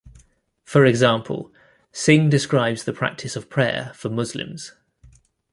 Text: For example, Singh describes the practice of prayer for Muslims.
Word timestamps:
For 0.63 0.83
example, 0.83 1.53
Singh 1.91 2.27
describes 2.31 2.85
the 2.85 2.91
practice 2.91 3.35
of 3.35 3.51
prayer 3.51 3.91
for 3.93 4.09
Muslims. 4.09 4.71